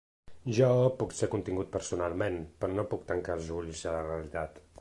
[0.59, 0.69] Jo
[1.01, 4.61] puc ser contingut personalment, però no puc tancar els ulls a la realitat.